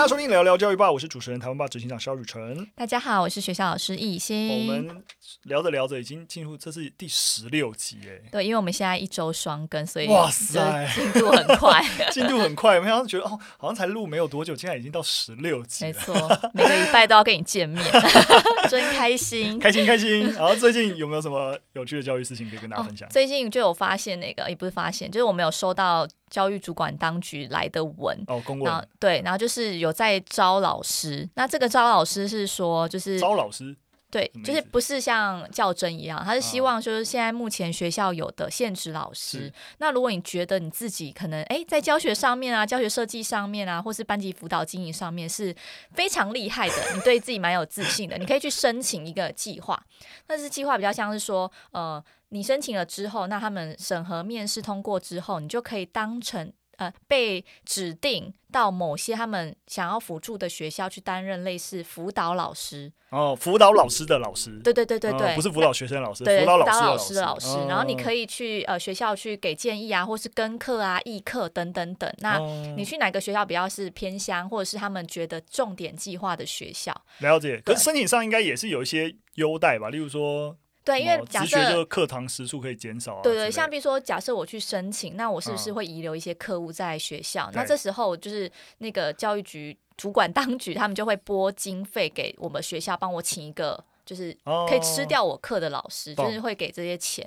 [0.00, 2.66] 大家收听聊聊教育吧，我是主持人台湾吧执行长萧宇辰。
[2.74, 4.48] 大家好，我是学校老师易欣。
[4.48, 5.04] 我们
[5.42, 8.30] 聊着聊着已经进入这是第十六集哎。
[8.32, 12.76] 对，因为我们现在一周双更，所以哇塞，进度很快， 进度很快。
[12.76, 15.84] 我们好像觉得哦，好像才录没有多久，现在已经到十六集。
[15.84, 16.14] 没错，
[16.54, 17.84] 每个礼拜都要跟你见面，
[18.70, 20.32] 真开心，开心开心。
[20.32, 23.06] 然后最近有没有什么有趣的教育事情可以跟大家分享？
[23.06, 26.08] 哦，最近就有发现那个，也不是发现，就是我们有收到。
[26.30, 28.16] 教育主管当局来的文。
[28.28, 31.28] 哦，公文，对，然后就是有在招老师。
[31.34, 33.76] 那这个招老师是说，就是招老师，
[34.10, 39.52] 对，就是不是像较真一样，他是希望就是现在目前学校有的现职老师。
[39.54, 45.54] 啊、那如果你觉得你自己可能哎在教学上面啊，教学设计上面啊，或是班级辅导经营上面是
[45.92, 49.80] 非常厉害的，你对自己蛮有自信的，你可以去申请一个计划。
[50.26, 52.02] 但是计划比较像是说，呃。
[52.32, 72.12] 你申请了之后，那他们审核面试通过之后，你就可以当成呃被指定到某些他们想要辅助的学校去担任类似辅导老师哦，辅导老师的老师，对对对对对，哦、不是辅导学生老师，辅导老师的老师，哦、然后你可以去呃学校去给建议啊，或是跟课啊、议课等等等。
[72.18, 72.38] 那
[72.76, 76.94] 你去哪个学校比较是偏乡，或者是他们觉得重点计划的学校？
[77.18, 80.56] 了解，可是申请上应该也是有一些优待吧，例如说。
[80.90, 83.22] 对，因为假设就课堂时数可以减少啊。
[83.22, 87.46] 对对，像比如说，假设我去申请，那我是不是会遗留一些课务在学校？
[87.50, 94.36] 嗯、那这时候就是那个教育局主管当局，他们就会拨经费给我们学校，帮我请一个就是
[94.68, 97.24] 可以吃掉我课的老师，哦、就是会给这些钱。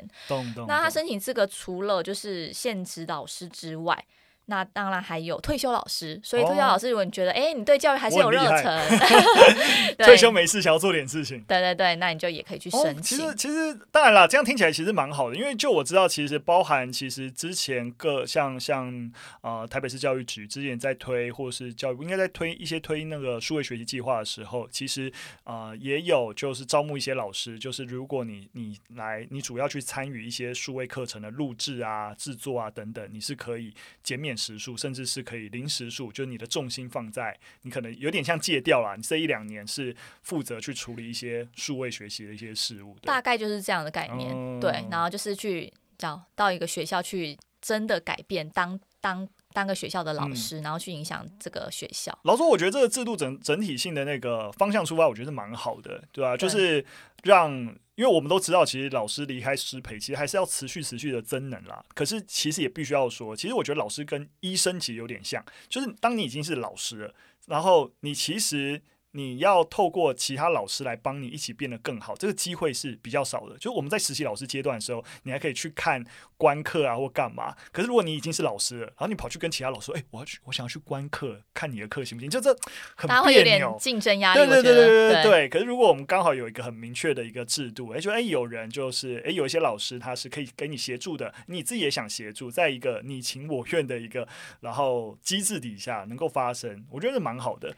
[0.68, 4.06] 那他申请资格除了就是现职老师之外。
[4.46, 9.00] 那当然还有退休老师，所以退休老师，如果你觉得哎、哦，你对教育还是有热忱，
[9.98, 13.18] 对退休没事想要做点事情，对对对，那你就也可以去申请。
[13.26, 25.10] 哦、其实其实当然了，这样听起来其实蛮好的，因为就我知道，其实包含其实之前各像像呃台北市教育局之前在推，或是教育应该在推一些推那个数位学习计划的时候，其实
[25.46, 34.33] 呃也有就是招募一些老师，就是如果你你来你主要去参与一些数位课程的录制啊、制作啊等等，你是可以减免。
[34.36, 38.96] 时数甚至是可以零时数，就是你的重心放在你可能有点像戒掉了。
[38.98, 44.32] 你这一两年是负责去处理一些数位学习的一些事物，大概就是这样的概念。
[44.34, 52.18] 嗯、对，然后就是去找到一个学校去真的改变当当当个学校的老师，嗯、然后去影响这个学校。
[52.24, 56.38] 老实说，我觉得这个制度整整体性的那个方向出发，我觉得是蛮好的，对吧、啊？
[56.38, 56.86] 就是
[57.24, 57.76] 让。
[57.96, 61.86] 因为我们都知道，其实老师离开师培，其实还是要持续持续的增能啦。
[61.94, 67.14] 可是其实也必须要说，其实我觉得老师跟医生其实有点像，就是当你已经是老师了，
[67.46, 68.82] 然后你其实。
[69.16, 73.56] 你要透过其他老师来帮你一起变得更好，这个机会是比较少的。
[73.58, 76.04] 就是我们在实习老师阶段的时候，你还可以去看
[76.36, 77.56] 观课啊，或干嘛。
[77.72, 82.52] 可是如果你已经是老师了，然后你跑去跟其他老师说：“哎、欸，我要去，我想要去观课，看你的课行不行？”就这
[82.98, 84.40] 很别扭，竞争压力。
[84.40, 85.50] 对对对对对对，对。
[85.50, 94.28] 可是如果我们刚好有一个很明确的一个制度，哎，就哎有人就是哎有一些老师他是可以给你协助的，你自己也想协助，在一个你情我愿的一个
[94.62, 97.76] 然后机制底下能够发生，我觉得是蛮好的。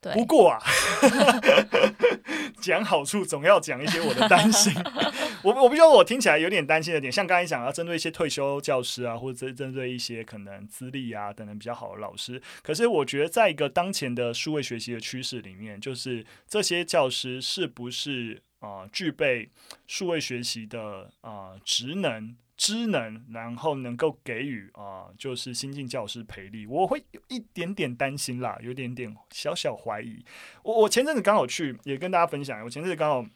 [0.00, 0.58] 不过啊，
[2.60, 4.72] 讲好处总要讲一些我的担心。
[5.44, 12.40] 我我不知道我听起来有点担心的点，像刚才讲要针对一些退休教师啊，或者针针对一些可能资历啊等等比较好的老师。
[12.62, 19.48] 可是我觉得，在一个当前的数位学习的趋势里面，就是这些教师是不是啊、具备
[19.86, 22.36] 数位学习的啊、职能？
[22.60, 30.22] 知能，然后能够给予啊、就是新进教师培力，我会有一点点担心啦，有点点小小怀疑。
[30.62, 33.26] 我我前阵子刚好去，也跟大家分享，我前阵子刚好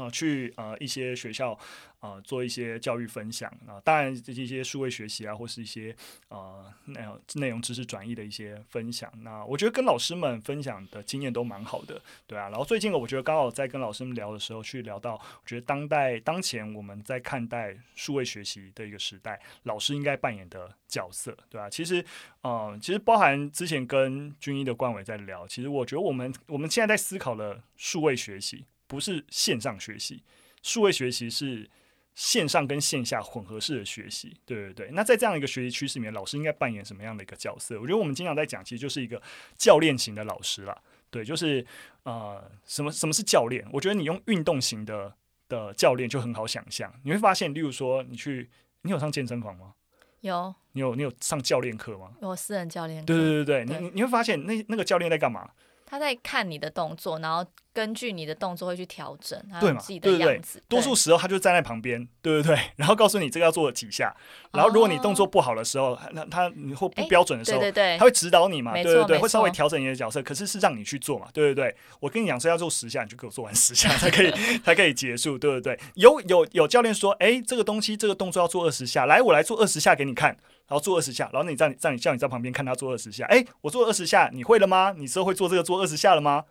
[0.00, 1.58] 啊、去啊一些学校。
[2.02, 5.94] 啊、呃，做一些教育分享啊、当然这一些数位学习啊，或是一些
[6.30, 9.08] 呃内容内容知识转移的一些分享。
[9.22, 12.48] 那我觉得跟老师们分享的经验都蛮好的，对啊。
[12.48, 21.70] 然后最近我觉得刚好在跟老师们聊的时候，去聊到，我觉得当代当前我们在看待数位学习的一个时代，老师应该扮演的角色，对啊。
[21.70, 22.04] 其实，
[22.40, 30.24] 呃，其实包含之前跟军医的冠伟在聊，其实我觉得我们我们现在在思考的数位学习，不是线上学习，
[30.64, 31.70] 数位学习是。
[32.14, 34.90] 线上跟线下混合式的学习，对对对。
[34.92, 37.80] 那在这样一个学习趋势里面，老师应该扮演什么样的一个角色？
[37.80, 39.20] 我觉得我们经常在讲，其实就是一个
[39.56, 40.76] 教练型的老师啦。
[41.10, 41.64] 对，就是
[42.04, 43.66] 呃，什么什么是教练？
[43.72, 45.14] 我觉得你用运动型的
[45.48, 46.92] 的教练就很好想象。
[47.02, 48.50] 你会发现，例如说，你去，
[48.82, 49.74] 你有上健身房吗？
[50.20, 50.54] 有。
[50.72, 52.12] 你有你有上教练课吗？
[52.22, 53.04] 有私人教练。
[53.04, 55.50] 对对对对，对你你会发现那那个教练在干嘛？
[55.92, 57.44] 他在看你的动作，然后
[57.74, 59.78] 根据你的动作会去调整，对嘛？
[59.78, 60.54] 自己的样子。
[60.54, 62.62] 对对对，多数时候他就站在旁边，对不对，对？
[62.76, 64.10] 然后告诉你这个要做几下，
[64.52, 70.22] 然后如果你动作不好的时候，那、哦、他你或不标准的时候，对对对，他会指导你嘛，对对对，会稍微调整你的角色。
[70.22, 71.76] 可是是让你去做嘛，对对对。
[72.00, 74.30] 我跟你讲说要做十下，你就给我做完十下 才可以
[74.64, 75.78] 才可以结束，对不对？
[75.96, 80.34] 有有有教练说，哎，这个东西这个动作要做二十下，来我来做二十下给你看，
[80.72, 84.94] 然后做二十下，然后你在在你叫你在旁边看他做二十下，哎，我做二十下，你会了吗？
[84.96, 86.44] 你之后会做这个做二十下了吗？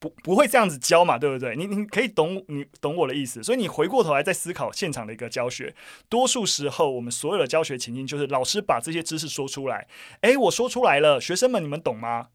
[0.00, 1.54] 不不会这样子教嘛，对不对？
[1.54, 5.72] 你你可以懂你懂我的意思，所以你回过头来再思考现场的一个教学。
[6.08, 9.86] 多数时候，我们所有的教学情境就是老师把这些知识说出来，
[10.22, 12.30] 诶，我说出来了，学生们你们懂吗？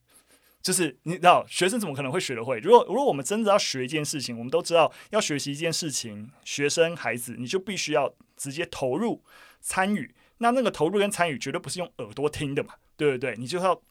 [0.62, 2.60] 就是你知道，学生怎么可能会学得会？
[2.60, 9.22] 如果如果我们真的要学一件事情，我们都知道要学习一件事情，学生孩子你就必须要直接投入
[9.60, 10.16] 参与。
[10.40, 13.36] 那那个投入跟参与绝对不是用耳朵听的嘛，对不对？
[13.38, 13.82] 你就要。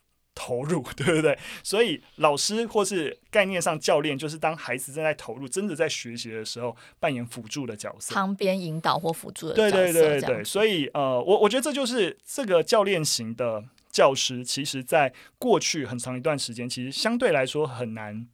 [0.41, 1.37] 投入， 对不对？
[1.65, 9.71] 所以老师或是概念上教练，就是当孩子正在投入、真的在学习的时候，扮演辅助的角色，旁边引导或辅助的角色。
[9.73, 18.25] 对对对对，所以呃，我我觉得这就是这个教练型的教师，其实在过去很长一段时间，其实相对来说很难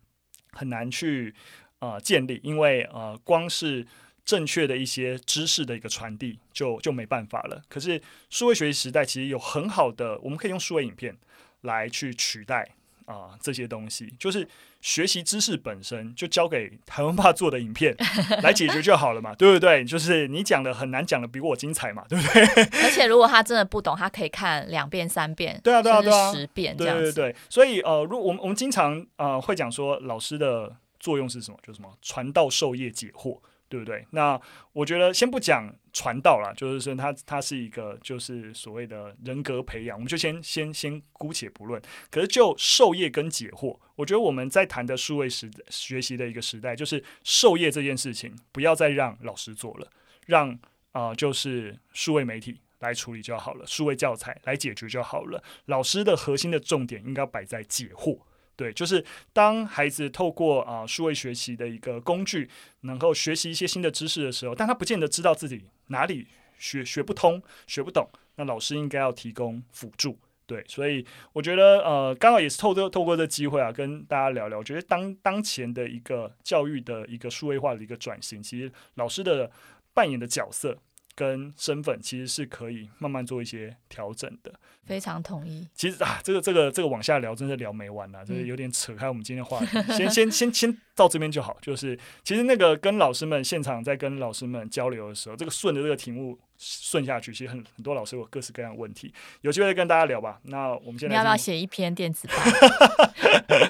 [0.53, 1.35] 很难去
[1.79, 3.87] 呃建立，因为呃，光是
[4.25, 7.63] 正确的一些知识的一个传递就就没办法了。
[7.69, 8.01] 可是
[8.31, 11.17] 数位学习时代，其实有很好的，我们可以用数位影片。
[11.65, 12.61] 来去取代
[13.07, 14.47] 啊、呃、这些东西，就是
[14.83, 17.97] 学习知识本身就交给台湾爸做的影片
[18.43, 19.83] 来解决就好了嘛， 对不对？
[19.83, 22.43] 就是你讲的很难讲的比我精彩嘛，对不对？
[22.83, 27.05] 而且如果他真的不懂，他可以看两遍、三遍，对啊，对啊，对啊，十遍这样子。
[27.05, 31.59] 对对对，所以呃，如我们我们经常呃会讲说，老师的作用是什么？
[31.63, 33.39] 就是什么传道授业解惑。
[33.75, 34.07] 对不对？
[34.11, 34.41] 那
[34.73, 41.83] 我觉得先不讲传道了，就是说他他是一个就是所谓的人格培养，我们就先先先姑且不论。
[42.09, 49.91] 可是就授业跟解惑，我觉得我们在谈的数位时学习的一个时代，就是授业这件事情不要再让老师做了，
[50.27, 50.57] 让
[50.93, 55.43] 啊、就是数位媒体来处理就好了，数位教材来解决就好了。
[55.65, 58.21] 老师的核心的重点应该摆在解惑。
[58.57, 62.49] 对，就是当孩子透过啊数位学习的一个工具，
[62.83, 66.27] 能够学习一些新的知识的时候，但他不见得知道自己哪里
[66.59, 70.19] 学学不通、学不懂，那老师应该要提供辅助。
[70.47, 74.59] 对，所以我觉得呃，刚好也是透过透过这机会啊，跟大家聊聊。
[74.59, 79.51] 我觉得当当前的一个教育的一个数位化的一个转型，其实老师的
[79.95, 80.79] 扮演的角色。
[81.15, 84.53] 跟身份其实是可以慢慢做一些调整的，
[84.85, 85.69] 非常同意。
[85.75, 89.67] 其实啊，这个这个这个往下聊，真是聊没完了，就是有点扯开我们今天话题。
[89.93, 91.57] 先先先先到这边就好。
[91.63, 99.13] 就是其实那个跟老师们现场在跟老师们交流的时候，这个顺着这个题目顺下去，其实很很多老师有各式各样的问题，
[99.43, 100.41] 有机会跟大家聊吧。
[100.45, 102.35] 那我们现在你要不要写一篇电子报？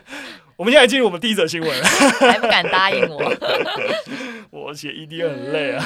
[0.56, 1.84] 我们现在进入我们第一则新闻，
[2.20, 3.18] 还不敢答应我。
[4.50, 5.84] 我写 ED 很累啊。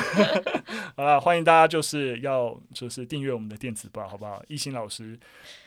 [0.97, 4.43] 好了，欢迎大家就是要就是订阅我们的电子报，好不好？
[4.49, 5.19] 一心老师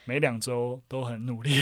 [0.06, 1.62] 每两周都很努力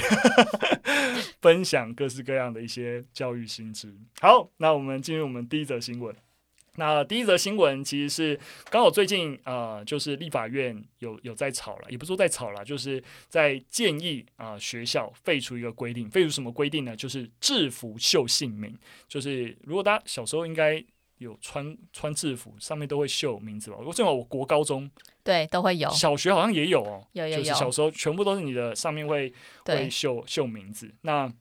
[1.42, 3.94] 分享各式各样的一些教育新知。
[4.20, 6.14] 好，那我们进入我们第一则新闻。
[6.76, 8.40] 那第一则新闻其实是
[8.70, 16.96] 刚好最近呃，就是立法院有有在吵了，也不是说在吵了，就是在建议啊、呃、学校废除一个规定，废除什么规定呢？
[16.96, 18.78] 就是制服绣姓名，
[19.08, 20.84] 就是如果大家小时候应该
[21.18, 23.78] 有穿穿制服，上面都会绣名字吧？
[23.86, 24.90] 我正好我国高中
[25.24, 29.34] 对都会有，小学好像也有哦，有有有，就是小时候全部都是你的上面会
[29.66, 31.32] 会绣绣名字，那。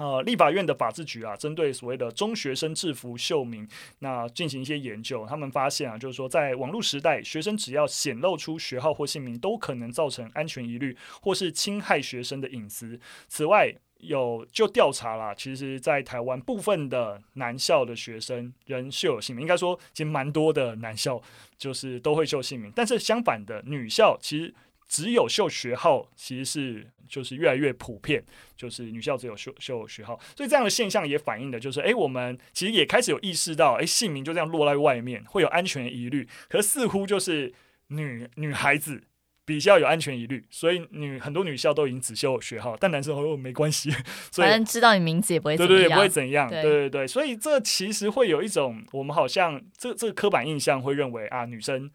[0.00, 12.98] 呃，立法院的法制局啊，针对所谓的中学生制服秀名，那进行一些研究，他们发现啊，就是说，在网络时代，学生只要显露出学号或姓名，都可能造成安全疑虑，或是侵害学生的隐私。
[13.28, 21.20] 此外，有就调查啦，其实，在台湾部分的男校的学生仍秀有姓名，应该说，其实蛮多的男校
[21.58, 24.54] 就是都会秀姓名，但是相反的，女校其实。
[24.90, 28.20] 只有秀学号，其实是就是越来越普遍，
[28.56, 36.26] 就是女校只有秀秀学号，所以这样的现象也反映的就是，哎，我们其实也开始有意识到，哎，姓名就这样落在外面，会有安全疑虑。
[36.48, 37.54] 可是似乎就是
[37.86, 39.04] 女女孩子
[39.44, 43.92] 比较有安全疑虑，所以女很多女校都已经只秀学号，但男生哦没关系，
[44.32, 51.88] 所以反正知道你名字也不会怎样，对对，也不会怎样，对对对，所以这其实会有一种我们好像这这个刻板印象会认为啊，女生。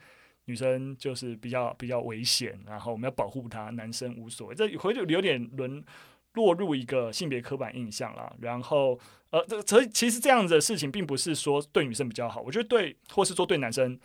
[0.46, 4.56] 女生就是比较比较危险，然后我们要保护她，男生无所谓。
[4.56, 5.84] 这回就有点沦
[6.34, 8.36] 落入一个性别刻板印象了。
[8.40, 9.00] 然后，
[9.32, 14.00] 呃，这这其实这样子的事情，并不是说对女生比较好，我觉得对，或是说对男生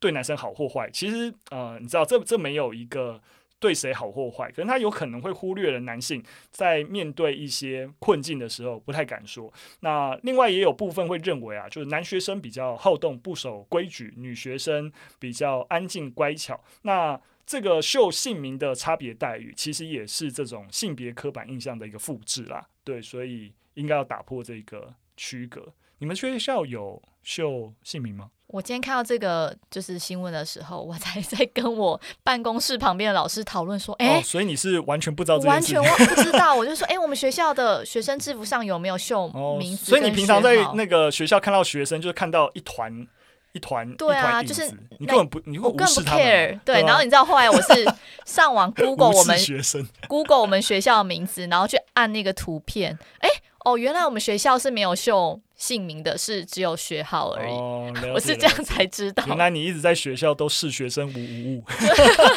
[0.00, 3.20] 对男生好或坏，其实呃，你知道，这这没有一个
[3.64, 9.50] 对谁好或坏，可能他有可能会忽略了男性在面对一些困境的时候不太敢说。
[9.80, 16.62] 那另外也有部分会认为啊，就是男学生比较好动不守规矩，女学生比较安静乖巧。
[16.82, 22.68] 那这个秀姓名的差别待遇，其实也是这种性别刻板印象的一个复制啦。
[22.84, 25.72] 对，所以应该要打破这个区隔。
[25.98, 28.30] 你们学校有秀姓名吗？
[28.48, 35.82] 我今天看到这个就是新闻的时候，我才在跟我办公室旁边的老师讨论说：“哎、哦，所以你是完全不知道这件事情？
[35.82, 39.26] 完全不知道。”我就说：“哎，我们学校的学生制服上有没有秀
[39.58, 43.04] 名字、哦？”所以你平常在那个学校看到学生，就是看到一团
[43.52, 46.60] 一团，对啊，就是你根本不，你会无视他们。
[46.64, 47.92] 对，然后你知道后来我是
[48.24, 53.28] 上网 Google 我们学生 Google 我们学校的名字，然后去按那个图片，哎。
[53.64, 57.52] 哦，原来我们学校是没有秀姓名的，是只有学号而已。
[57.52, 59.24] 哦， 我是这样才知道。
[59.26, 61.64] 原来你一直在学校都视学生无无物。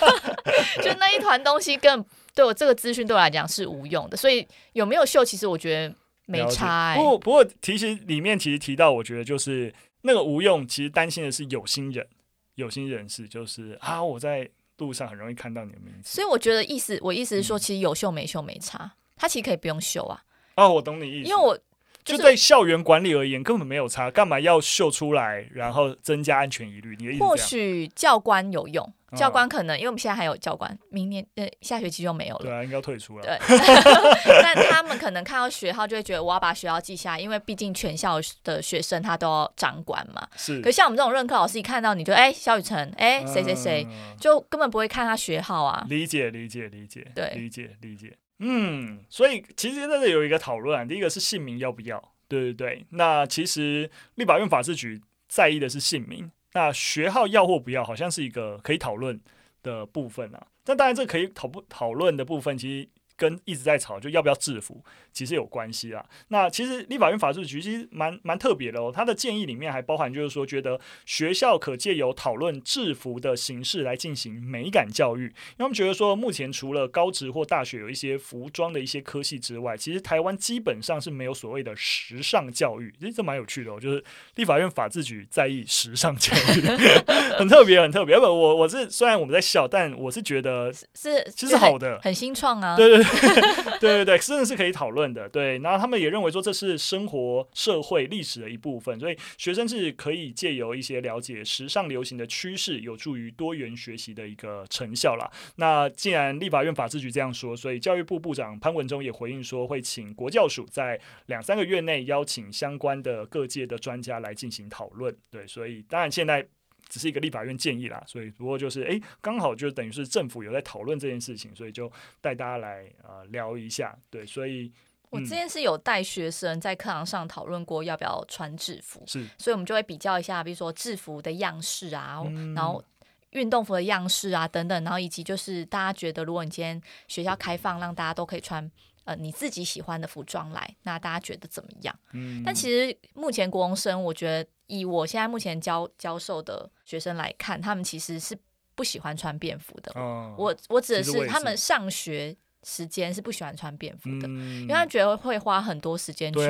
[0.81, 2.03] 就那一团东西，更
[2.33, 4.15] 对我这个资讯对我来讲是无用的。
[4.15, 5.93] 所以有没有秀，其实我觉得
[6.27, 6.95] 没差、欸。
[6.95, 12.07] 不过，不过其实里面其实提到，我觉得就是那个无用，其实担心的是有心人，
[12.55, 16.09] 有心人士就是啊，我在路上很容易看到你的名字。
[16.09, 20.23] 所以我觉得意思，我意思是说，其实有秀没秀没差，他其实可以不用秀啊。
[20.57, 21.29] 哦，我懂你意思。
[21.29, 21.57] 因为我、
[22.03, 26.95] 就是、就对校园管理而言，根本没有差，干嘛要秀出来，然后增加安全疑虑？
[26.99, 27.23] 你的意思？
[27.23, 32.43] 或许教官有用，教官可能、哦、因为我们现在还有教官，明年呃下学期就没有了。
[32.43, 33.23] 对啊，应该要退出了。
[33.23, 33.37] 对，
[34.41, 40.27] 但他们可能看到学号就会觉得我要把学号记下来，因为毕竟全校的学生他都要掌管嘛。
[40.35, 40.59] 是。
[40.61, 43.85] 可是像我们这种任课老师，一看到你就哎，肖雨辰，哎，谁谁谁，
[44.19, 45.85] 就根本不会看他学号啊。
[45.89, 47.05] 理解，理解，理解。
[47.13, 48.17] 对，理解，理解。
[48.39, 52.85] 嗯，所以其实在这有一个讨论啊，第一个是姓名要不要，对对对。
[52.91, 59.19] 那其实立法院法制局在意的是姓名，那学号要或不要，好像是一个可以讨论
[59.63, 60.47] 的部分啊。
[60.63, 62.89] 但当然，这可以讨不讨论的部分，其实。
[63.17, 64.81] 跟一直在吵就要不要制服，
[65.11, 66.05] 其实有关系啦。
[66.29, 68.91] 那其实立法院法制局其实蛮蛮特别的哦。
[68.95, 75.23] 他的建议里面还包含就是说，觉得学校可借由讨论制服的形式来进行美感教育。
[75.23, 82.93] 因为他们觉得说，目前除了高职或大学有一些服装的一些科系之外，其实台湾基本上是没有所谓的时尚教育。
[82.99, 84.03] 其实这蛮有趣的哦，就是
[84.35, 86.61] 立法院法制局在意时尚教育，
[87.37, 88.17] 很特别，很特别。
[88.19, 92.75] 不，我我是虽然我们在笑，但我是觉得是其实好的，很，很新创啊。
[92.75, 93.03] 对对
[93.81, 93.97] 对。
[93.97, 95.27] 对对，真的是可以讨论的。
[95.29, 105.31] 对，然后他们也认为说，这是生活、社会、历史的一部分，所以学生是可以借由一些了解时尚流行的趋势，有助于多元学习的一个成效啦。
[105.55, 115.15] 那既然立法院法制局这样说，所以教育部部长潘文忠也回应说，会请国教署在两三个月内邀请相关的各界的专家来进行讨论。
[115.31, 116.47] 对，所以当然现在。
[116.89, 121.91] 只是一个立法院建议啦，所以不过就是哎，刚好就等于是政府有在讨论这件事情，所以就
[122.21, 123.97] 带大家来呃聊一下。
[124.09, 124.71] 对，所以、嗯、
[125.09, 132.83] 我之前是有带学生在课堂上讨论过要不要穿制服，是，所以我们就会比较一下，比如说制服的样式啊，嗯、然后
[133.31, 138.71] 运动服的样式啊等等，然后以及就是大家觉得，如果你今天学校开放，让大家都可以穿
[139.07, 141.99] 呃你自己喜欢的服装来，那大家觉得怎么样？
[142.13, 144.47] 嗯，但其实目前国中生，我觉得。
[144.69, 148.37] 以我现在目前教教授的学生来看，他们其实是
[148.75, 149.89] 不喜欢穿便服的。
[149.95, 156.41] 哦、我我指的是他们上学时间是不喜欢穿便服的，嗯、因为他觉得会花很多时间去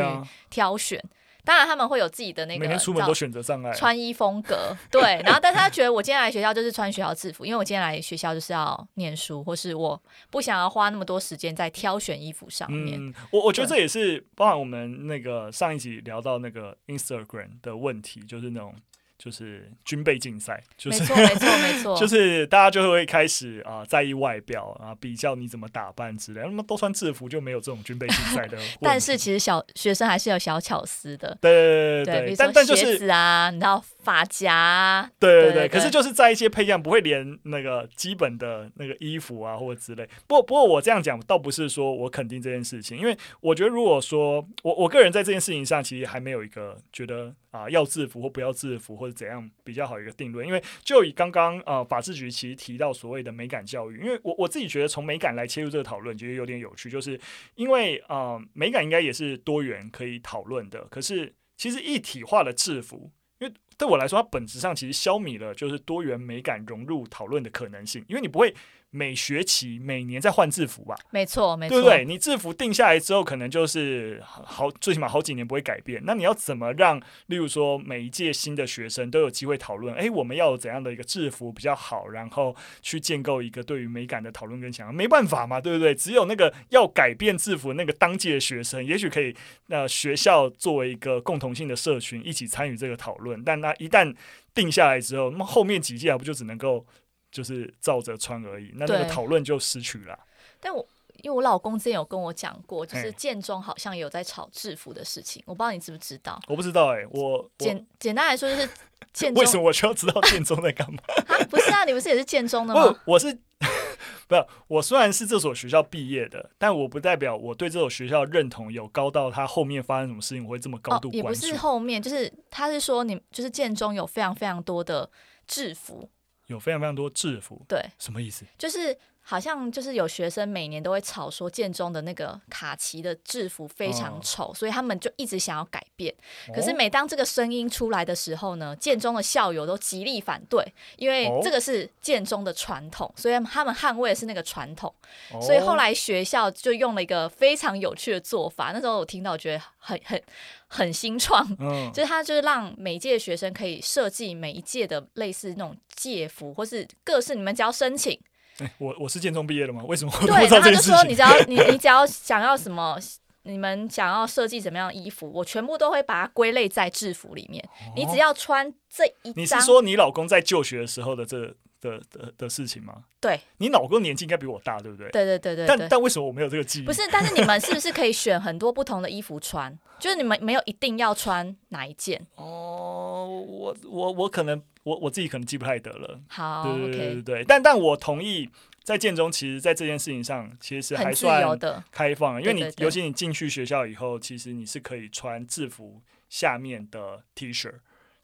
[0.49, 0.99] 挑选。
[1.47, 4.75] 当然，他们会有自己的那个，每天出门都选择障碍，穿衣风格。
[4.91, 12.99] 对，然后，但是他觉得我今天来学校就是穿学校制服，因为我今天来学校就是要念书，或是我不想要花那么多时间在挑选衣服上面。
[12.99, 18.75] 嗯，我我觉得这也是包含我们那个上一集聊到那个 Instagram 的问题，就是那种。
[19.17, 28.57] 就是军备竞赛，就是没错没错没错， 就是大家就会开始啊、呃、在意外表啊，比较你怎么打扮之类，那么都穿制服就没有这种军备竞赛的。
[28.79, 40.07] 但是其实小学生还是有小巧思的，对对对对，对但但就是鞋子啊，你知道发夹、对对对，可是就是在一些配件不会连那个基本的那个衣服啊或者之类。
[40.27, 47.33] 不过不过我这样讲倒不是说我肯定这件事情，因为我觉得如果说我我个人在这件事情上其实还没有一个觉得。
[47.57, 50.45] 啊，要制服或不要制服，或者怎样比较好一个定论？
[50.45, 57.19] 因为就以刚刚呃法制局其实提到所谓的美感教育，因为我我自己觉得从美感来切入这个讨论，觉得有点有趣，就是
[57.55, 60.85] 因为呃美感应该也是多元可以讨论的。
[60.85, 63.09] 可是其实一体化的制服，
[63.39, 68.53] 因为对我来说，它本质上其实消弭了就是多元美感融入讨论的可能性，因为你不会。
[68.89, 72.05] 每学期每年在换制服吧，没错，没错，对不对？
[72.05, 76.01] 你制服定下来之后，可能就是好，最起码好几年不会改变。
[76.05, 79.93] 那你要怎么让，例如说每一届新的学生都有机会讨论？
[79.95, 82.07] 哎，我们要有怎样的一个制服比较好？
[82.07, 84.95] 然后去建构一个对于美感的讨论跟想象。
[84.95, 85.93] 没办法嘛，对不对？
[85.93, 89.35] 只有那个要改变制服那个当届的学生，也许可以，
[89.67, 93.43] 那学校作为一个共同性的社群一起参与这个讨论。
[93.43, 94.15] 但那一旦
[94.55, 96.85] 定下来之后，那么后面几届还不就只能够？
[97.31, 100.17] 就是照着穿而已，那那个讨论就失去了。
[100.59, 100.85] 但我
[101.23, 106.39] 因为我老公之前有跟我讲过，就是建中好像有在炒制服的事情，我不知道你知不知道？
[106.47, 108.69] 我不知道哎、欸，我简简单来说就是
[109.13, 109.41] 建中。
[109.43, 110.99] 为什么我需要知道建中在干嘛？
[111.27, 112.95] 啊， 不是啊，你不是也是建中的吗？
[113.05, 113.33] 我是
[114.27, 121.17] 不是我虽然是这所学校毕业的，但我不代表我对这所学校认同有高到他后面发生什么事情我会这么高度关注。
[121.17, 125.09] 哦，也不是后面，就是他是说你就是建中有非常非常多的
[125.47, 126.09] 制服。
[126.47, 128.45] 有非常非常多制服，对，什么意思？
[128.57, 128.97] 就是
[129.29, 136.15] 好像就是有学生每年都会吵说建中的那个卡其的制服非常丑，哦，所以他们就一直想要改变。
[136.55, 140.65] 可是每当这个声音出来的时候呢，建中的校友都极力反对，
[140.95, 144.93] 因为这个是建中的传统，所以他们捍卫的是那个传统。
[145.41, 150.21] 所以后来学校就用了一个非常有趣的做法，那时候我听到我觉得很很。
[150.69, 158.19] 很新创，嗯，就是他就是让每一届的学生可以设计每一届的类似那种届服，或是各式，你们只要申请。
[158.65, 159.83] 欸、我我是建中毕业的吗？
[159.85, 160.25] 为什么我？
[160.25, 162.97] 对，然后他就说你只要你你只要想要什么，
[163.43, 167.63] 你们想要设计怎么样的衣服，我全部都会把它归类在制服里面。
[167.63, 169.31] 哦、你只要穿这一。
[169.35, 171.55] 你是说你老公在就学的时候的这个？
[171.79, 173.03] 的的的事情吗？
[173.19, 175.09] 对，你老公年纪应该比我大，对不对？
[175.11, 175.65] 对对对对。
[175.67, 176.85] 但但为什么我没有这个记忆？
[176.85, 179.77] 不是，但是你们是不是可以选很多不同的衣服穿？
[179.99, 182.25] 就是你们没有一定要穿哪一件？
[182.35, 186.19] 哦，我我我可能我我自己可能记不太得了。
[186.29, 187.43] 好，对对对对对。
[187.45, 188.49] 但但我同意，
[188.83, 191.59] 在建中，其实，在这件事情上，其实还算
[191.91, 197.73] 开放，因为你尤其你进去学校以后，其实你是可以穿制服下面的 T 恤，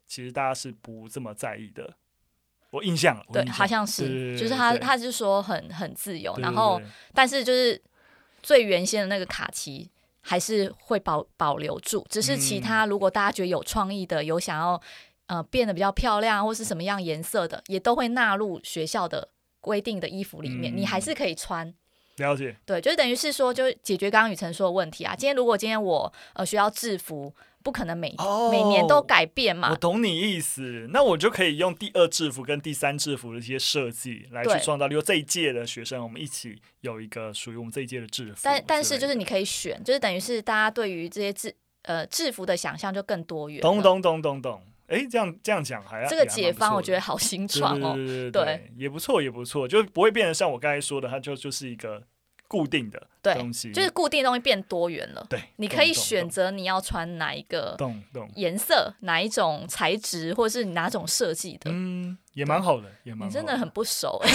[0.06, 1.96] 其实大家是不这么在意的。
[2.74, 6.82] 我印象，对，好像是，就是他，他是说很很自由，然后，
[7.14, 7.80] 但是就是
[8.42, 9.88] 最原先的那个卡其
[10.20, 14.82] 还是会保保留住，只是其他如果大家觉得有创意的，有想要
[15.26, 19.28] 呃变得比较漂亮或是什么样颜色的，也都会纳入学校的
[19.60, 21.72] 规定的衣服里面，嗯、你还是可以穿。
[22.16, 25.14] 了解，对，就等于是说，就解决刚刚雨辰说的问题啊。
[25.14, 27.32] 今天如果今天我呃学校制服。
[27.64, 29.70] 不可能每、oh, 每年都改变嘛？
[29.70, 38.40] 我懂你意思，那我就可以用第二制服跟第三制服的一些设计来去创造，例如这一届的学生，我们一起有一个属于我们这一届的制服。
[38.42, 43.62] 但但是就是你可以选，就是等于是大家对于这些制呃制服的想象就更多元。
[43.62, 52.02] 懂懂懂懂懂，哎、欸，这样这样讲还要这个解方，我觉得好新创哦，对对对，对，对，也不错也不错，就不会变得像我刚才说的，它就就是一个。
[52.54, 55.26] 固定的东西，就是固定的东西变多元了。
[55.28, 57.76] 对，你可以选择你要穿哪一个
[58.36, 61.68] 颜色，哪一种材质，或者是哪种设计的。
[61.72, 63.28] 嗯，也蛮好的，也蛮好的。
[63.28, 64.20] 你真的很不熟。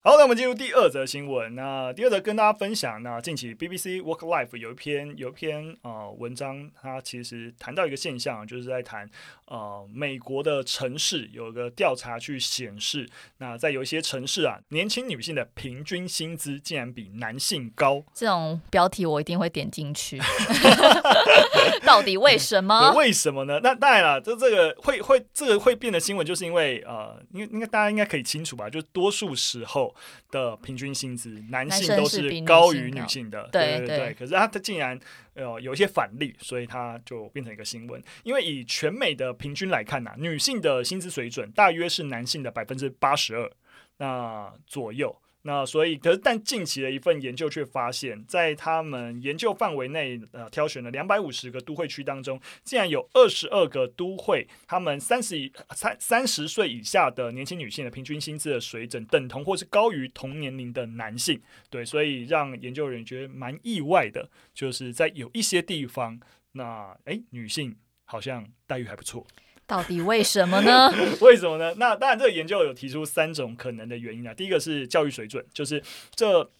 [0.00, 1.54] 好，那我们进入第二则新闻。
[1.54, 9.10] 那第二则跟大家分享，那近期 BBC Work Life 有一篇有一篇呃文章，它其实谈到一个现象，就是在谈
[9.46, 13.06] 呃美国的城市有一个调查去显示，
[13.38, 18.02] 那在有一些城市啊，年轻女性的平均薪资竟然比男性高。
[18.14, 20.18] 这种标题我一定会点进去。
[21.84, 22.92] 到底为什么？
[22.92, 23.60] 为什么呢？
[23.62, 28.68] 那当然了，这这个会会这个会变的新闻，就是因为呃，因为应该大家应该可以清楚吧？
[28.68, 29.94] 就多数时候。
[30.30, 34.12] 的平均薪资，男性都是高于女性的，对对对。
[34.12, 34.98] 可是他他竟然
[35.32, 38.02] 呃有一些反例，所以他就变成一个新闻。
[38.24, 43.50] 因为以全美的平均来看呐、啊，女性的薪资水准大约是男性的百分之八十二
[43.96, 45.16] 那左右。
[45.48, 61.40] 那所以，可是但近期的一份研究却发现，在他们研究范围内，呃，挑选了两百五十个都会区当中，竟然有二十二个都会，他们三十以三三十岁以下的年轻女性的平均薪资的水准等同或是高于同年龄的男性。
[61.70, 66.20] 对，所以让研究人员觉得蛮意外的，就是在有一些地方，
[66.52, 69.26] 那诶，女性好像待遇还不错。
[69.68, 70.90] 到底为什么呢？
[71.20, 71.74] 为什么呢？
[71.76, 74.32] 那当然，这个研究有提出三种可能的原因啊。
[74.32, 75.82] 第一个是教育水准，就是
[76.14, 76.50] 这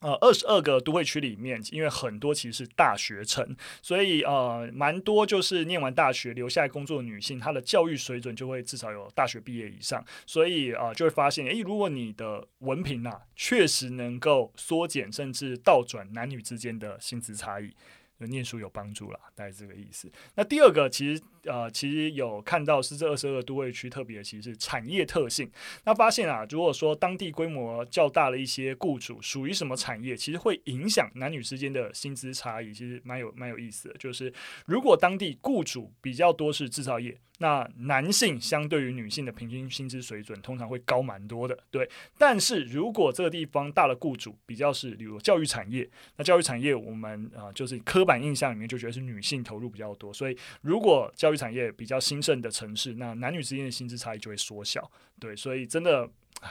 [0.00, 17.72] 呃二十二个都会区里面，因为很多其实是大学城，所以呃蛮多就是念完大学留下来工作的女性，她的教育水准就会至少有大学毕业以上，所以啊、就会发现，诶，如果你的文凭啊确实能够缩减甚至倒转男女之间的薪资差异。
[18.20, 20.10] 念书有帮助啦，大概是这个意思。
[20.34, 25.50] 那第二个其实呃，其实有看到是这二十二个都会区特别，其实是产业特性。
[25.84, 33.94] 那发现啊，如果说当地规模较大的一些雇主属于什么产业，其实会影响男女之间的薪资差异，其实蛮有蛮有意思的。
[33.98, 34.32] 就是
[34.64, 37.18] 如果当地雇主比较多是制造业。
[37.38, 41.86] 那男性相对于女性的平均薪资水准通常会高蛮多的，对。
[42.16, 55.36] 但是如果这个地方大的雇主比较是，比如教育产业，那教育产业我们啊、就是刻板印象里面就觉得是女性投入比较多，所以如果教育产业比较兴盛的城市，那男女之间的薪资差异就会缩小，对。
[55.36, 56.08] 所以真的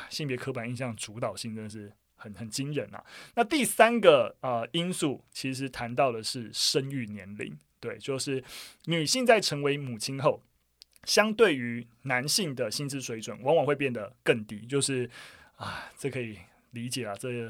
[0.10, 3.04] 性别刻板印象主导性真的是很很惊人啊。
[3.34, 8.44] 那第三个呃因素其实谈到的是生育年龄，对，就是
[8.86, 10.44] 女性在成为母亲后。
[11.06, 14.60] 相对于男性的薪资水准，往往会变得更低。
[14.66, 15.10] 就是
[15.56, 16.38] 啊，这可以
[16.72, 17.50] 理解啊，这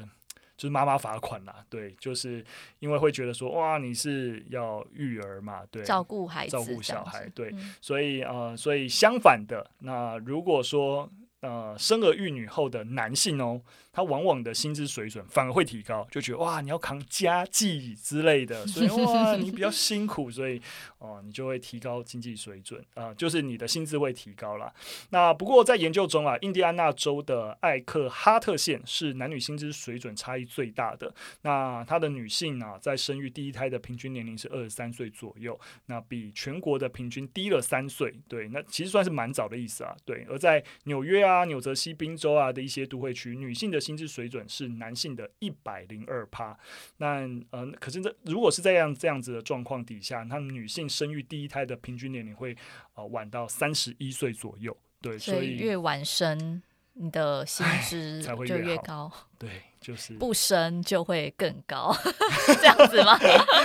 [0.56, 1.64] 就是妈妈罚款啦。
[1.68, 2.44] 对，就是
[2.78, 13.62] 因为会觉得说，哇，你是要育儿嘛，对，照顾孩子，照顾小孩，对，嗯、所以呃，所以相反的，那如果说呃，生儿育女后的男性哦。
[13.92, 20.60] 他往往的薪资水准反而会提高，就觉得哇，你要扛家计之类的，所以哇，你比较辛苦，所以
[20.98, 24.70] 哦，你就会提高经济水准啊、就是你的薪资会提高啦。
[25.08, 31.10] 那不过在研究中啊，印第安纳州的艾克哈特县是男女薪资水准差异最大的。
[31.40, 38.14] 那他的女性啊，在生育第一胎的平均年龄是二十三岁左右，那比全国的平均低了三岁。
[38.28, 39.96] 对，那其实算是蛮早的意思啊。
[40.04, 46.56] 对，而在纽约啊、纽泽西、宾州啊的一些都会区，女性的薪资水准是男性的一百零二趴，
[46.98, 52.56] 那呃，可是这如果是这样这样子的状况底下，那女性生育第一胎的平均年龄会
[52.94, 56.62] 呃晚到三十一岁左右，对，所以，所以越晚生，
[56.94, 59.50] 你的薪资才会越高， 对，
[59.86, 61.96] 就是不生就会更高，
[62.60, 63.16] 这样子吗？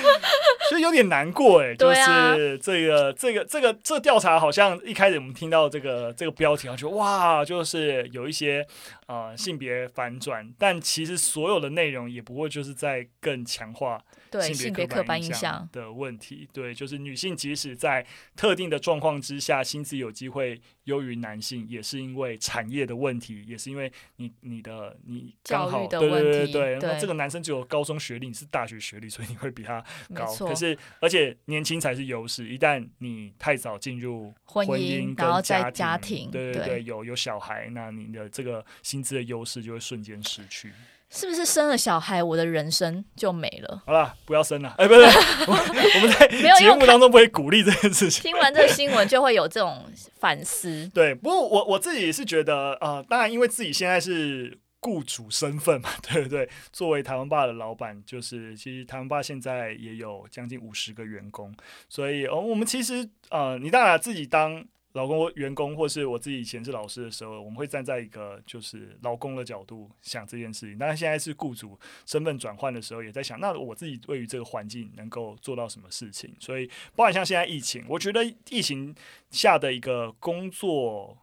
[0.70, 8.64] 所以有点难过哎，就是这个、啊、这个这个这调查好像一开始我们听到这个这个标题，就哇，就是有一些
[9.08, 14.00] 呃性别反转，但其实所有的内容也不会就是在更强化。
[14.30, 30.26] 对性别刻板印象的问题，对，就是女性即使在特定的状况之下，薪资有机会优于男性，也是因为产业的问题，也是因为你你的你刚好的问题，对对对那这个男生只有高中学历，你是大学学历，所以你会比他高。
[30.36, 40.72] 可是而且年轻才是优势，一旦你太早进入婚姻，然后在家，家庭，对对对，有有小孩，那你的这个薪资的优势就会瞬间失去。
[41.14, 43.84] 是不是生了小孩，我的人生就没了？
[43.86, 44.74] 好了，不要生了。
[44.78, 45.02] 哎、欸，不是，
[45.46, 46.26] 我们在
[46.58, 48.24] 节目当中不会鼓励这件事情。
[48.24, 49.86] 听完这个新闻，就会有这种
[50.22, 50.90] 反思。
[50.94, 56.50] 对，不过我我自己是觉得，呃，当然，因为自己现在是雇主身份嘛， 对不对？
[56.74, 61.56] 作为台湾吧的老板，就是其实台湾吧现在也有将近五十个员工，
[61.88, 64.66] 所以，哦，我们其实，呃，你当然自己当。
[64.94, 70.78] 老公、员工，或是我自己以前是老师的时候，我们会站在一个就是老公的角度想这件事情。
[70.78, 76.36] 但是现在是雇主身份转换的时候，也在想，那我自己位于这个环境能够做到什么事情？
[76.42, 78.94] 所以，包括像现在疫情，我觉得疫情
[79.30, 81.18] 下的一个工作。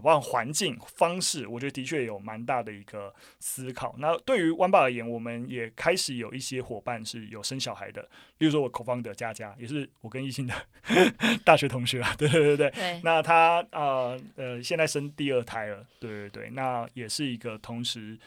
[0.00, 3.94] 包括环境方式，我觉得的确有蛮大的一个思考。
[3.98, 8.02] 那对于 One Bar 而言，我们也开始有一些伙伴是有生小孩的，
[8.38, 10.54] 例如说我 co-founder 佳佳，也是我跟一心的
[11.44, 12.14] 大学同学啊。
[12.16, 18.18] 对对对对，对那他呃呃现在生第二胎了，对对对，那也是一个同时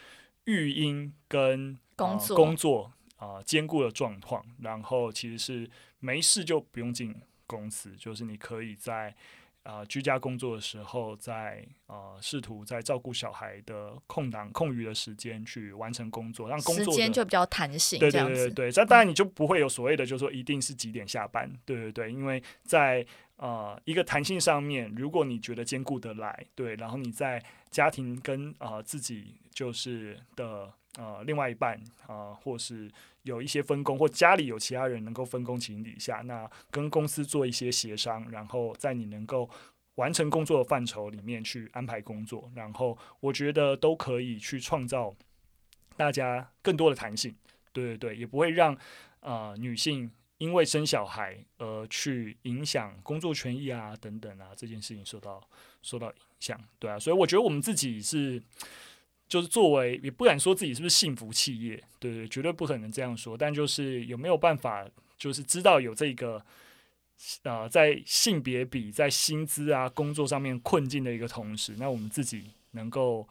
[0.45, 4.45] 育婴跟工作、呃、工作啊、呃、兼顾的状况。
[4.62, 9.15] 然后其实是没事就不用进公司，就是你可以在。
[9.67, 17.99] 啊、呃，居家工作的时候在，在呃试图在照顾小孩的空档空余的时间去完成工作，让工作时间就比较弹性。
[17.99, 21.51] 对对对对对，这当然你就不会有所谓的，就是说一定是几点下班。
[21.65, 32.91] 对对对，因为在呃一个弹性上面，如果你觉得兼顾得来，对，然后你在家庭跟呃自己就是的呃另外一半啊、或是。
[33.23, 39.49] 有一些分工，或家里有其他人能够分工情底下，那跟公司做一些协商，然后在你能够
[39.95, 45.13] 完成工作的范畴里面去安排工作，然后我觉得都可以去创造
[45.97, 47.36] 大家更多的弹性，
[47.73, 48.73] 对对对，也不会让
[49.19, 55.45] 呃女性因为生小孩而去影响工作权益啊等等啊这件事情受到
[55.81, 58.41] 受到影响，对啊，所以我觉得我们自己是。
[59.27, 63.37] 就是作为，也不敢说自己是不是幸福企业，对对，绝对不可能这样说。
[63.37, 64.87] 但就是有没有办法，
[65.17, 66.41] 就是知道有这个，
[67.43, 73.27] 呃，在性别比、在薪资啊、工作上面困境的一个同时，那我们自己能够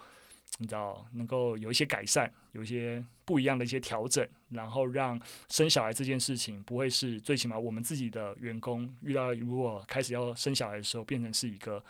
[0.58, 11.82] 你知道能够有一些改善，有一些不一样的一些调整，然后让生小孩这件事情不会是最起码我们自己的员工遇到如果开始要生小孩的时候，变成是一个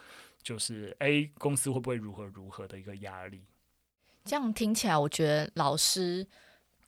[0.42, 3.40] 就是诶，公司会不会如何如何的一个压力。
[4.26, 6.26] 这样听起来，我觉得老师。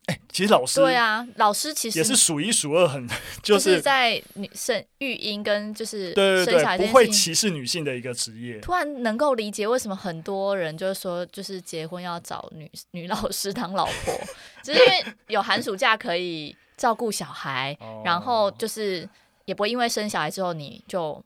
[0.07, 3.07] 欸、其实老师对啊，老师其实也是数一数二很，
[3.43, 8.59] 就是、就是在女生育婴跟就是对对对，不会歧视女性的一个职业。
[8.59, 14.19] 突然能够理解为什么很多人就是说，就是结婚要找女 女老师当老婆，
[14.65, 19.07] 只是因为有寒暑假可以照顾小孩，然后就是
[19.45, 21.23] 也不会因为生小孩之后你就。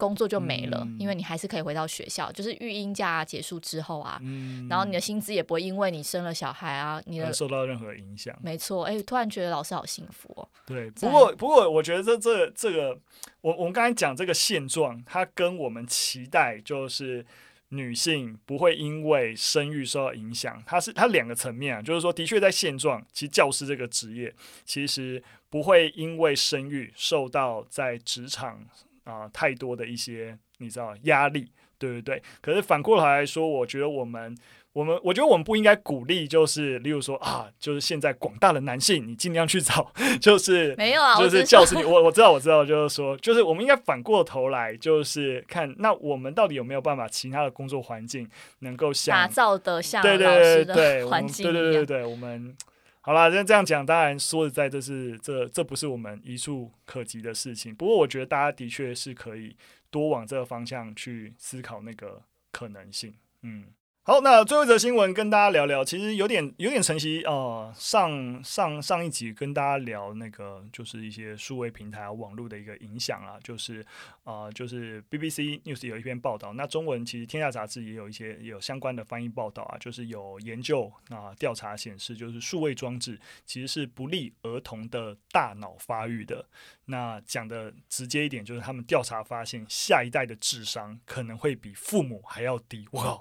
[0.00, 2.32] 工作就没了，嗯，因为你还是可以回到学校。
[2.32, 8.34] 就是育婴假结束之后啊，嗯，然后你的薪资也不会因为你生了小孩啊，你的受到任何影响。
[8.42, 10.48] 没错，哎，突然觉得老师好幸福哦。
[10.64, 12.98] 对，不过不过，我觉得这这这个，
[13.42, 17.24] 我我们刚才讲这个现状，它跟我们期待就是
[17.68, 21.82] 女性不会因为生育受到影响，它是它两个层面啊。
[21.82, 24.34] 就是说，的确在现状，其实教师这个职业
[24.64, 28.64] 其实不会因为生育受到在职场。
[29.04, 32.22] 啊，太多的一些你知道压力，对不对？
[32.40, 34.36] 可是反过来来说，我觉得我们，
[34.72, 48.28] 我们，我觉得我们不应该鼓励，就是例如说啊，就是现在广大的男性，你尽量去找，就是没有啊，就是教室里，我我知道，我知道，就是说，就是我们应该反过头来，就是看那我们到底有没有办法，其他的工作环境
[48.60, 52.56] 能够像打造的像对对对对环境对对对对，我们。
[53.02, 57.74] 好啦，那这样讲，当然说实在，这是这这不是我们一触可及的事情。
[57.74, 59.56] 不过，我觉得大家的确是可以
[59.90, 63.14] 多往这个方向去思考那个可能性。
[63.42, 63.66] 嗯。
[64.10, 73.86] 好，那最后一则新闻跟大家聊聊，其实有点有点承袭呃，上上上一集跟大家聊那个就是一些数位平台啊、网络的一个影响啊，就是
[74.24, 86.44] 啊、就是 BBC News 有一篇报道，那中文其实天下杂志也有一些有相关的翻译报道啊，就是有研究啊调查显示，就是数位装置其实是不利儿童的大脑发育的。
[86.86, 92.88] 那讲的直接一点，就是他们调查发现，下一代的智商可能会比父母还要低。
[92.90, 93.16] 哇！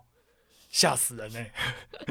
[0.69, 1.51] 吓死人呢、欸！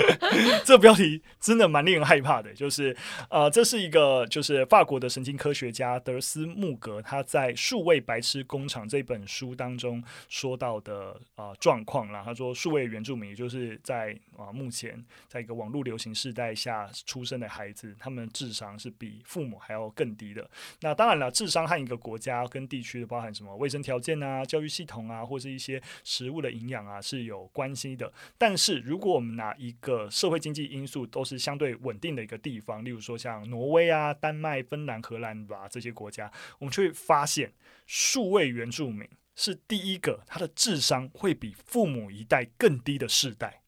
[0.66, 2.52] 这标题真的蛮令人害怕的。
[2.52, 2.94] 就是
[3.30, 12.22] 呃，这是一个就是法国的神经科学家德斯穆格他在《数位白痴工厂》这本书当中说到的啊状况啦。
[12.24, 20.50] 他说，数位原住民，也就是在啊目前在一个网络流行时代下出生的孩子，他们智商是比父母还要更低的。
[20.80, 28.12] 那当然了，智商和一个国家跟地区的包含什么卫生条件啊、教育系统啊，或是一些食物的营养啊是有关系的。
[28.36, 37.52] 但但是，如果我们拿一个社会经济因素都是相对稳定的一个地方，例如说像挪威啊、丹麦、芬兰、荷兰吧这些国家，我们就会发现，
[37.86, 39.06] 数位原住民
[39.36, 43.60] 是第一个，他的智商会比父母一代更低的世代。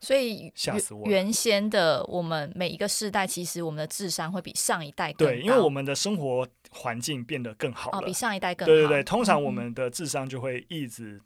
[0.00, 1.06] 所以吓死我！
[1.06, 5.34] 原先的我们每一个世代，其实我们的智商会比上一代更高。
[5.34, 8.72] 对，因为我们的生活环境变得更好了，哦，比上一代更好。
[8.72, 11.20] 对对对，通常我们的智商就会一直。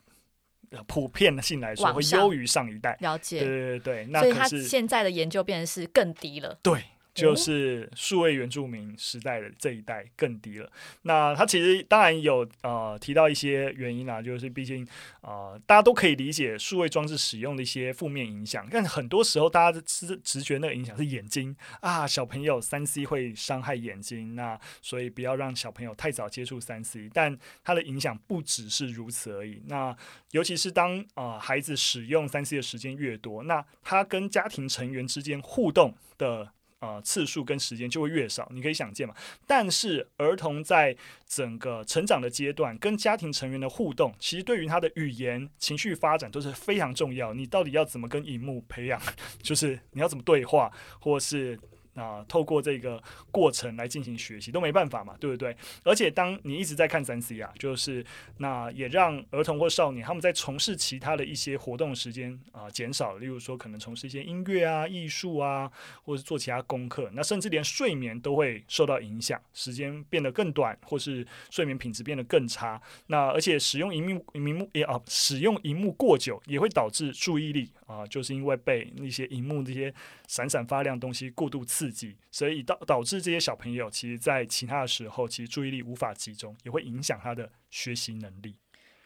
[0.85, 2.97] 普遍性来说，会优于上一代。
[3.01, 6.59] 了解，对对对，那所以他现在的研究变成是更低了。
[6.63, 6.83] 对。
[7.17, 10.71] 就是数位原住民时代的这一代更低了。
[11.03, 14.87] 那他其实当然有呃提到一些原因啦，就是毕竟
[15.23, 27.09] 呃大家都可以理解数位装置使用的一些负面影响，但很多时候大家的直直觉那个影响是眼睛啊，小朋友三 C 会伤害眼睛，那所以不要让小朋友太早接触三 C。
[27.15, 29.63] 但它的影响不只是如此而已。
[29.67, 29.97] 那
[30.33, 36.53] 尤其是当啊、呃、孩子使用三 C 的时间越多，那他跟家庭成员之间互动的。
[36.81, 39.15] 呃，次数跟时间就会越少，你可以想见嘛。
[39.47, 47.33] 但是儿童在整个成长的阶段，跟家庭成员的互动，其实对于他的语言、情绪发展都是非常重要。
[47.33, 49.01] 你到底要怎么跟荧幕培养？
[49.43, 51.59] 就是你要怎么对话，或是。
[51.97, 55.57] 啊，透过这个过程来进行学习都没办法嘛，对不对？
[55.83, 58.05] 而且当你一直在看三 C 啊，就是
[58.39, 65.71] 那也让儿童或少年他们在从事其他的一些活动时间啊减少，例如说可能从事一些音乐啊、艺术啊，
[66.05, 72.81] 或是做其他功课，那甚至连睡眠都会受到影响，时间变得更短，或是睡眠品质变得更差。
[73.07, 79.93] 那而且使用荧幕荧幕也啊，使用荧幕过久也会导致注意力啊，就是因为被那些荧幕这些
[80.29, 81.97] 闪闪发亮的东西过度刺激。
[81.97, 88.57] 自己，所以导导致这些小朋友，其实，在其他的时候，其实注意力无法集中，也会影响他的学习能力。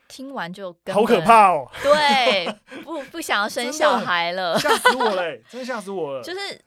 [0.09, 1.71] 听完就好可怕哦！
[1.83, 5.43] 对，不不想要生小孩了，吓死我嘞！
[5.49, 6.23] 真的吓死我了。
[6.25, 6.61] 就是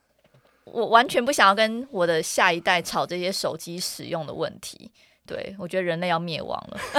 [0.65, 4.91] 我完全不想要跟我的下一代吵这些手机使用的问题。
[5.25, 6.79] 对，我觉得人类要灭亡了。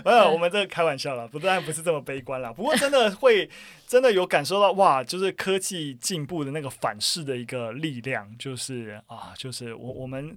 [0.04, 2.52] 没有，我们这开玩笑了，不当然不是这么悲观啦。
[2.52, 3.48] 不过真的会
[3.86, 10.36] 真的有感受到哇，就是科技进步的那个反噬的一个力量，就是啊，就是我我们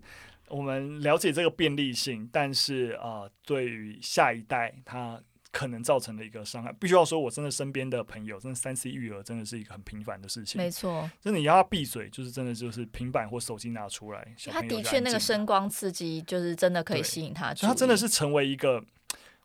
[0.50, 5.19] 我们了解这个便利性，但是啊，对于下一代他。
[5.53, 10.59] 可能造成的一个伤害，必须要说，我真的身边的朋友，真的三 C 育儿真的是一个很频繁的事情。
[10.59, 14.27] 没错，真的你要他闭嘴，就是真的就是平板或手机拿出来。
[14.47, 17.53] 他的确那个声光刺激，就是真的可以吸引他。
[17.53, 18.83] 他真的是成为一个，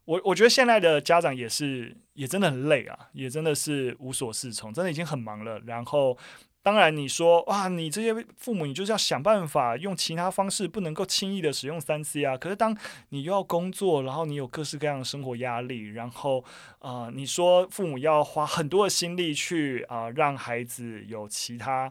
[0.07, 5.61] 我我觉得现在的家长也是，也真的很累啊，也真的是无所适从，真的已经很忙了。
[5.67, 6.17] 然后。
[6.61, 12.37] 当然，你说哇，你这些父母，你就是要想办法用其他方式，不能够轻易的使用三 C 啊。
[12.37, 12.77] 可是，当
[13.09, 16.45] 你又要工作，然后你有各式各样的生活压力，然后
[16.81, 21.91] 啊、你说父母要花很多的心力去啊、让孩子有其他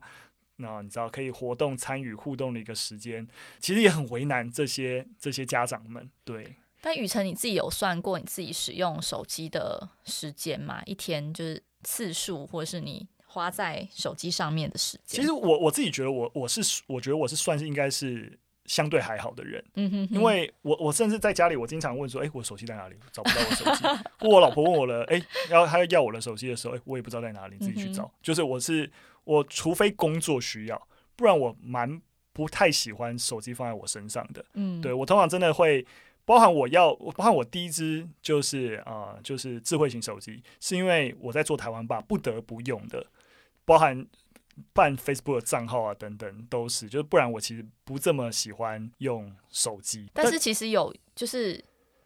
[0.58, 3.28] 那、你知道可以活动、参与、互动的一个时间，
[3.60, 6.08] 其实也很为难这些这些家长们。
[6.24, 10.82] 对，但雨辰你自己有算过你自己使用手机的时间吗？
[10.86, 13.08] 一天就是次数，或者是你？
[13.30, 22.96] 花在手机上面的时间，其实我我自己觉得我我是我觉得我是算是应该是相对还好的人，嗯哼哼，因为我我甚至在家里，我经常问说，哎、欸，我手机在哪里？
[23.12, 23.84] 找不到我手机。
[24.20, 28.04] 或我老婆问我了，哎、欸，要她要要我的手机的时候，哎、欸，我也不知道在哪里，自己去找。
[28.04, 28.90] 嗯、就是我是
[29.26, 32.02] 我，除非工作需要，不然我蛮
[32.34, 34.44] 不太喜欢手机放在我身上的。
[34.54, 35.86] 嗯，对我通常真的会。
[36.26, 43.08] 包含我要，包含我第一支就是啊、呃，就是智慧型手机，是因为我在做台湾吧不得不用的，
[43.68, 44.08] 包含
[44.72, 50.10] 办 Facebook 的账号啊等等都是，就是不然我其实不这么喜欢用手机。
[50.14, 51.62] 但是其实有就是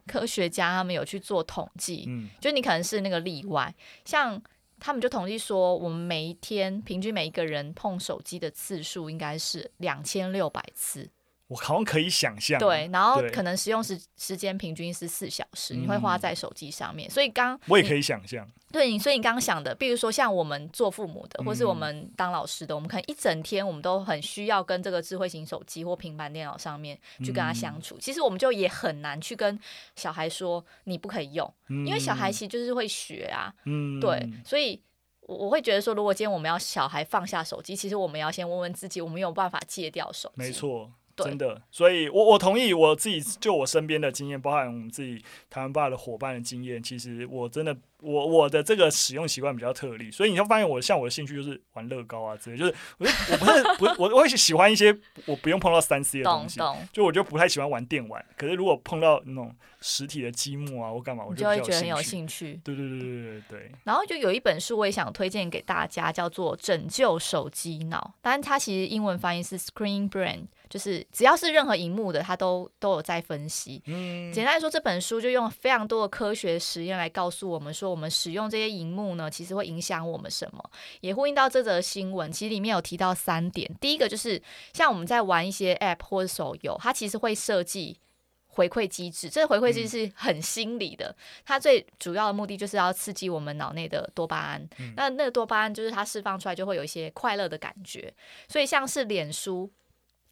[0.08, 3.72] 科学家他们有去做统计，嗯，就你可能是那个例外，
[4.04, 4.42] 像
[4.80, 11.08] 他们就统计说，我们每一天平均每一个人碰手机的次数应该是两千六百次。
[11.52, 29.60] 我好像可以想象，对，然后可能使用时时间平均是四小时，你会花在手机上面，所以刚我也可以想象，对，你所以你刚刚想的，比如说像我们做父母的，或是我们当老师的，我们可能一整天我们都很需要跟这个智慧型手机或平板电脑上面去跟他相处，其实我们就也很难去跟
[29.94, 34.80] 小孩说你不可以用，因为小孩其实就是会学啊，嗯，对，所以
[35.20, 40.42] 我我会觉得说，如果今天我们要小孩放下手机，其实我们要先问问自己，我们有办法戒掉手机？
[40.42, 40.90] 没错。
[41.24, 47.76] 真的，所以我我同意我自己就我身边的经验，包含我们自己台湾爸的伙伴的经验，其实我真的。
[48.02, 54.92] 我我的这个使用习惯比较特例，所以你就发现我像我的兴趣就是玩乐高啊之类，就是我就我不是不是我我会喜欢一些
[55.24, 56.60] 我不用碰到三 C 的东西，
[56.92, 58.24] 就我就不太喜欢玩电玩。
[58.36, 62.60] 可是如果碰到那种实体的积木啊，或干嘛，我就，就会觉得很有兴趣。
[62.64, 63.72] 对对对对对对。
[63.84, 73.82] 然后就有一本书我也想推荐给大家，叫做《拯救手机脑》，当然它其实英文翻译是 Screen Brain，就是只要是任何荧幕的，它都都有在分析。
[73.86, 77.91] 嗯，简单来说，这本书就用非常多的科学实验来告诉我们说。
[77.92, 80.70] 我们使用这些荧幕呢，其实会影响我们什么？
[81.02, 83.70] 也呼应到这则新闻，其实里面有提到三点。
[83.80, 87.98] 第一个就是像我们在玩一些 App 或者手游，它其实会设计
[88.46, 89.28] 回馈机制。
[89.28, 94.66] 这个回馈机制是很心理的，它最主要的目的就是要刺激我们脑内的多巴胺。
[94.96, 98.12] 那那个多巴胺就是它释放出来就会有一些快乐的感觉。
[98.48, 99.70] 所以像是脸书，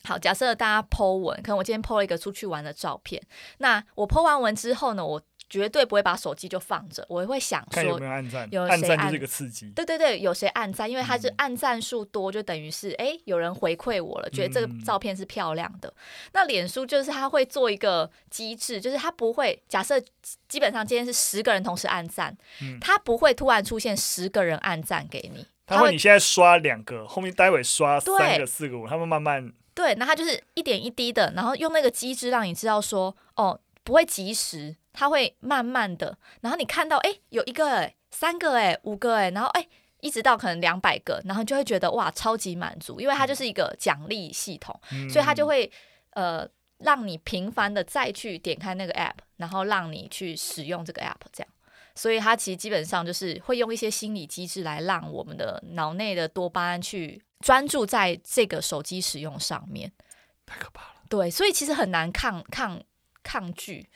[0.05, 3.23] 好，假设大家 po 文，可能我今天 po 了一个出去玩的照片，
[3.59, 9.68] 那我 po 完文之后呢，我绝对不会把手机就放着，我会想说有没有按赞，有谁按赞就是一个刺激。
[9.72, 15.88] 对对对，有谁按赞，因为他是按赞数多，就等于是哎、欸，有人回馈我了，觉得这个照片是漂亮的。
[15.88, 15.94] 嗯、
[16.34, 20.00] 那脸书就是他会做一个机制，就是他不会假设
[20.48, 25.44] 基本上今天是十个人同时按赞，嗯、它不会突然出现十个人按赞给你。
[25.66, 34.76] 他会你现在刷两个，后面待会刷三个、四个，五，他们慢慢对，那他就是一点一滴的，然后用那个机制让你知道说哦，不会及时。
[34.92, 39.66] 它会慢慢的，然后你看到哎，有一个哎，三个哎，五个哎，然后哎，
[40.00, 45.70] 一直到可能两百个，然后就会觉得哇，超级满足，因为它就是一个奖励系统，嗯、所以它就会
[46.11, 46.46] 呃
[46.79, 51.53] 让你频繁的再去点开那个 app，然后让你去使用这个 app，这样，
[51.94, 59.92] 所以它其实基本上就是会用一些心理机制来让我们的脑内的多巴胺去专注在这个手机使用上面，
[60.44, 61.03] 太可怕了。
[61.09, 62.83] 对，所以其实很难抗抗
[63.22, 63.88] 抗拒。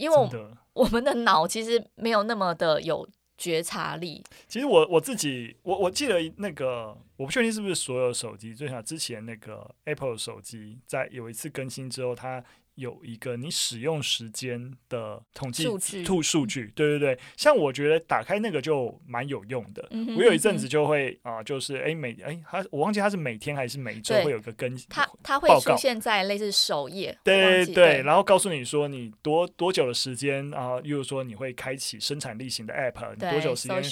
[0.00, 0.28] 因为我，
[0.72, 4.24] 我们的脑其实没有那么的有觉察力。
[4.48, 12.42] 其实我我自己，我我记得那个，我不确定是不是所有手机，就像之前那个 Apple 手机，在有一次更新之后，它
[12.80, 17.18] 有一个你使用时间的统计数据，数数据，对对对。
[17.36, 19.86] 像我觉得打开那个就蛮有用的。
[20.16, 33.82] 我有一阵子就会啊、呃，就是哎每哎他我忘记他是每天还是每周会有个更新，他他会出现在类似首页，对对对，然后告诉你说你多多久的时间啊，例如说你会开启生产力型的 app，你多久时间？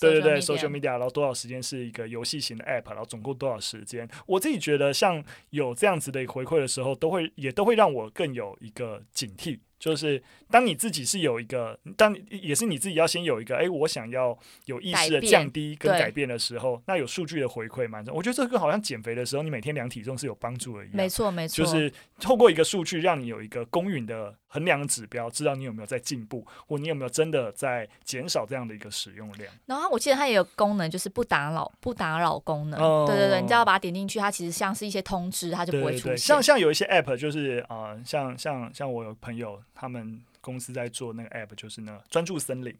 [0.00, 4.08] 对对对，social media，然后多少时间是一个游戏型的 app，然后总共多少时间？
[4.26, 9.58] 我自己觉得像有这样子的回馈的时候，都会也都会让我更有一个警惕。
[9.78, 18.14] 就是当你自己是有一个，当也是你自己要先有一个，哎、欸，我想要有意识的降低跟改变的时候，那有数据的回馈蛮重。
[18.16, 20.96] 我觉得这个好像减肥的时候，你每天量体重是有帮助的一样。
[20.96, 21.62] 没错，没错。
[21.62, 29.52] 就是透过一个数据，让你有一个公允的衡量指标，知道你有没有在进步，或你有没有真的在减少这样的一个使用量。
[29.66, 32.80] 然后我记得它也有功能，就是不打扰、不打扰功能。
[32.80, 36.02] 哦、对对对，你只要把它点进去，它其实像是一些通知，它就不会出现。
[36.04, 39.62] 对对对，像像有一些 app，就是啊、呃，像像像我有朋友。
[39.76, 42.74] 他们公司在做那个 app，就是呢专注森林，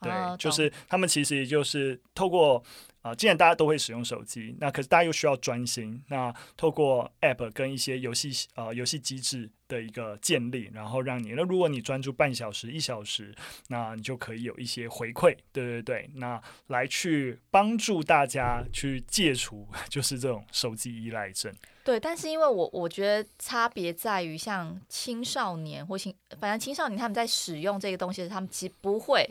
[0.00, 2.62] 对，哦、就是他们其实也就是透过
[3.02, 13.34] 啊、呃，既然大家都会使用手机，那可是大家又需要专心，那透过 app 跟一些游戏呃游戏机制的一个建立，然后让你那如果你专注半小时一小时，
[13.68, 21.54] 那你就可以有一些回馈，对对对，那来去帮助大家去戒除 就是这种手机依赖症。
[21.84, 29.24] 对，但是因为我我觉得差别在于，像青少年或青，反正青少年他们在使用这个东西时，他们其实不会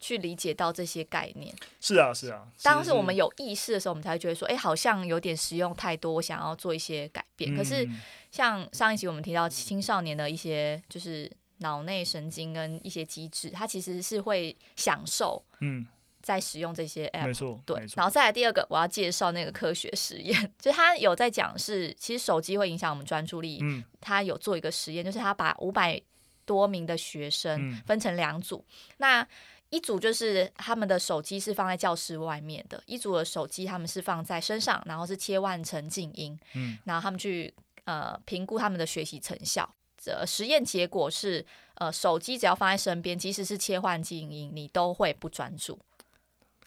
[0.00, 1.54] 去理解到这些概念。
[1.80, 2.48] 是啊，是啊。
[2.62, 7.54] 当时我们有意识的时候，我们才会觉得说，哎，好像有点使用太多，我想要做一些改变。
[7.54, 7.88] 嗯、可是
[8.32, 15.44] 像上一集我们提到青少年的一些，就是脑内神经跟一些机制，它其实是会享受。
[15.60, 15.86] 嗯。
[16.22, 23.58] 在使用这些 app，没错，对，然后再来第二个，我要介绍那个科学实验， 就他有在讲是，其实手机会影响我们专注力。
[23.62, 25.98] 嗯，他有做一个实验，就是他把五百
[26.44, 29.28] 多名的学生分成两组，嗯、那
[29.70, 37.52] 一组就是他们的手机是放在教室外面的，一组的手机他们是放在身上，然后是切换成静音，嗯，然后他们去
[37.84, 39.68] 呃评估他们的学习成效。
[40.02, 41.44] 这实验结果是，
[41.74, 45.78] 呃，手机只要放在身边，即使是切换静音，你都会不专注。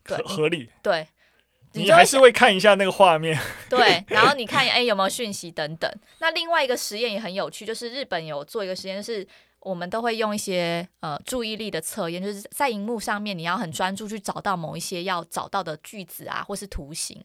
[0.05, 1.07] 合合理，对，
[1.71, 3.39] 你还是会看一下那个画面，
[3.69, 5.91] 对， 然后你看哎有没有讯息等等。
[6.19, 9.27] 那另外一个实验也很有趣，就是日本有做一个实验，就是
[9.63, 17.23] 我们都会用一些呃注意力的测验，就是在荧幕上面你要很专注去找到某一些要找到的句子啊，或是图形。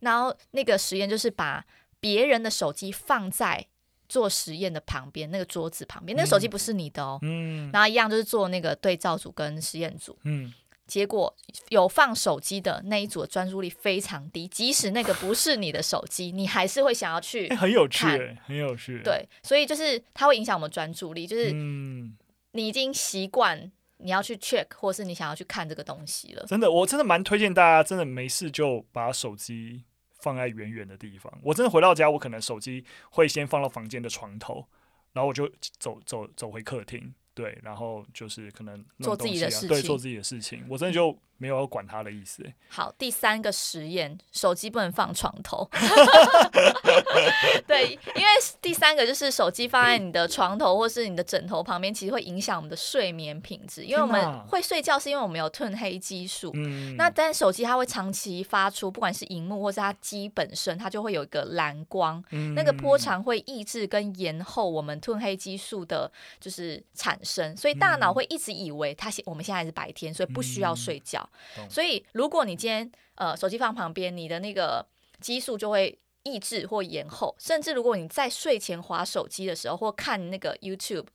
[0.00, 1.64] 然后那个实验就是把
[2.00, 3.66] 别人的手机放在
[4.08, 10.52] 做实验的旁边，那个桌子旁边，那个手机不是你的哦，嗯，然后一样就是做那个对照组跟实验组，嗯。
[10.92, 11.34] 结果
[11.70, 17.56] 有放手机的那一组的专注力非常低，即使那个不是你的手机，你还是会想要去、欸。
[17.56, 18.04] 很有趣，
[18.44, 19.00] 很有趣。
[19.02, 26.44] 对，所以就是它会影响我们专注力，就是你已经习惯你要去 check，或是你想要去看这个东西了。
[26.46, 29.84] 真的，我真的蛮推荐大家，真的没事就把手机
[30.18, 31.32] 放在远远的地方。
[31.42, 34.66] 我真的回到家，我可能手机会先放到房间的床头，
[35.14, 37.14] 然后我就走走走回客厅。
[37.34, 42.44] 对，然后就是可能、啊、做自己的事情，对，做自己的事情，我真的就没有要管他的意思。
[42.68, 45.68] 好，第三个实验，手机不能放床头。
[47.66, 48.28] 对，因为
[48.60, 53.82] 第三个就是手机放在你的床头或是你的枕头旁边，其实会影响我们的睡眠品质。
[53.82, 56.52] 因为我们会睡觉，是因为我们有褪黑激素。
[56.54, 56.94] 嗯。
[56.96, 62.22] 那但手机它会长期发出，不管是荧幕或是它机本身，它就会有一个蓝光。
[62.30, 62.54] 嗯。
[62.54, 71.28] 那个波长会抑制跟延后我们褪黑激素的，就是产生，所以大脑会一直以为它现我们现在是白天，所以不需要睡觉。
[71.58, 74.86] 嗯、所以如果你今天呃手机放旁边，你的那个
[75.20, 81.06] 激素就会抑制或延后，甚至如果你在睡前划手机的时候或看那个 YouTube，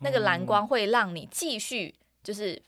[0.00, 2.62] 那个蓝光会让你继续就是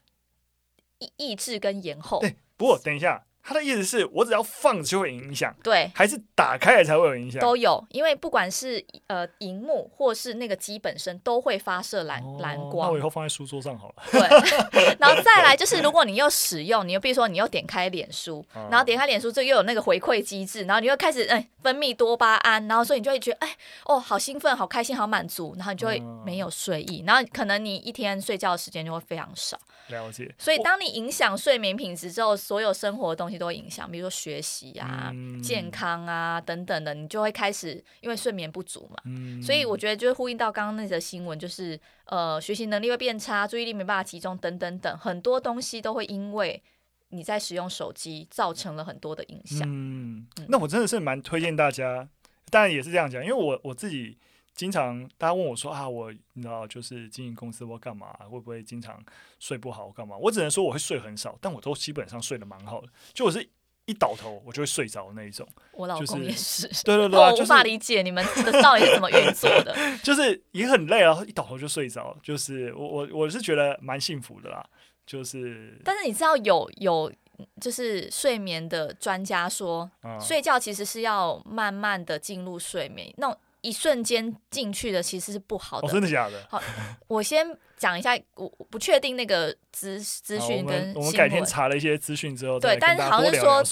[0.98, 2.20] 抑抑制跟延后。
[2.20, 3.24] 对，不过等一下。
[3.48, 7.40] 他的意思是我只要放就会影响，对，还是打开了才会有影响？
[7.40, 12.88] 都有，因为不管是呃荧幕或是那个机本身都会发射蓝、哦、蓝光。
[12.88, 13.94] 那我以后放在书桌上好了。
[14.12, 14.20] 对，
[15.00, 29.58] 然后再来就是如果你又使用，你又比如说你又点开脸书，哦、 然后点开脸书就又有那个回馈机制，然后你又开始哎分泌多巴胺，然后所以你就会觉得哎哦好兴奋、好开心、好满足，然后你就会没有睡意，然后可能你一天睡觉的时间就会非常少。
[29.88, 30.30] 了解。
[30.36, 38.96] 所以当你影响睡眠品质之后，所有生活的东西都会影响，比如说学习啊、嗯、健康啊等等的，你就会开始因为睡眠不足嘛。
[39.04, 46.62] 嗯、所以我觉得就是呼应到刚刚那则新闻，就是呃学习能力会变差，注意力没办法集中等等等，很多东西都会因为
[47.10, 49.62] 你在使用手机造成了很多的影响。
[49.64, 52.08] 嗯，那我真的是蛮推荐大家，
[52.50, 54.18] 当然也是这样讲，因为我我自己。
[54.58, 59.00] 经常大家问我说啊，我你知道就是经营公司或干嘛，会不会经常
[59.38, 60.16] 睡不好干嘛？
[60.16, 62.88] 我只能说我会睡很少，但我都基本上睡得蛮好的。
[63.14, 63.48] 就我是
[63.86, 65.48] 一倒头我就会睡着那一种。
[65.70, 69.72] 我老公也是， 对对对，我无法理解你们的到底是怎么运作的。
[70.02, 72.18] 就是也很累啊，一倒头就睡着。
[72.20, 74.68] 就是我我我是觉得蛮幸福的啦。
[75.06, 77.12] 就是，但是你知道有有
[77.60, 83.38] 就是睡眠的专家说，嗯、睡觉其实是要慢慢的进入睡眠，那种。
[83.60, 85.88] 一瞬间进去的其实是不好的。
[85.88, 86.46] 哦，真的假的？
[86.48, 86.62] 好，
[87.06, 87.46] 我先
[87.76, 93.62] 讲一下，我不确定那个资资讯跟我们改天查了一些资讯之后，对，但是好像是说